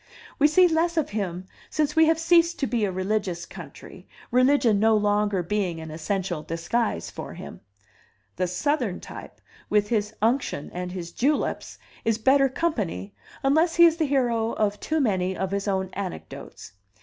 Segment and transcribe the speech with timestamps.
[0.39, 4.79] We see less of him since we have ceased to be a religious country, religion
[4.79, 7.61] no longer being an essential disguise for him.
[8.37, 13.97] The Southern type, with his unction and his juleps, is better company, unless he is
[13.97, 16.71] the hero of too many of his own anecdotes.